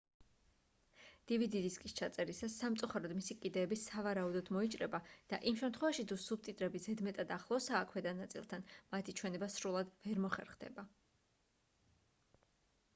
[1.31, 5.01] dvd დისკის ჩაწერისას სამწუხაროდ მისი კიდეები სავარაუდოდ მოიჭრება
[5.33, 8.65] და იმ შემთხვევაში თუ სუბტიტრები ზედმეტად ახლოსაა ქვედა ნაწილთან
[8.97, 10.87] მათი ჩვენება სრულად ვერ მოხერხდება